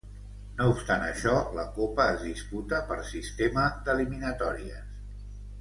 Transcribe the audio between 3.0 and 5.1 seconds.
sistema d'eliminatòries.